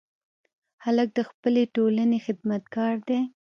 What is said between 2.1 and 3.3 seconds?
خدمتګار دی.